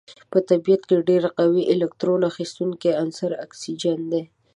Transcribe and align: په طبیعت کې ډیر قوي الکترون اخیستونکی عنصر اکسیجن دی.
په 0.31 0.39
طبیعت 0.49 0.81
کې 0.89 1.05
ډیر 1.09 1.23
قوي 1.37 1.63
الکترون 1.73 2.21
اخیستونکی 2.31 2.91
عنصر 3.03 3.31
اکسیجن 3.45 3.99
دی. 4.11 4.23